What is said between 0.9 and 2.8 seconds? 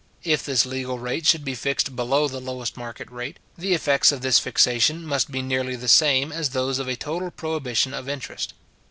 rate should be fixed below the lowest